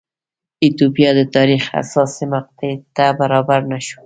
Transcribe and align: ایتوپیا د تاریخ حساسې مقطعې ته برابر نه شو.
ایتوپیا 0.63 1.09
د 1.19 1.21
تاریخ 1.35 1.61
حساسې 1.75 2.25
مقطعې 2.33 2.73
ته 2.95 3.05
برابر 3.19 3.59
نه 3.71 3.79
شو. 3.87 3.99